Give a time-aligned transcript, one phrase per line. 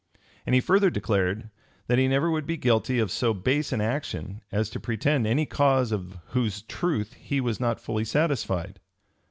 [0.47, 1.51] And he further declared,
[1.85, 5.45] "That he never would be guilty of so base an action as to pretend any
[5.45, 8.79] cause of whose truth he was not fully satisfied."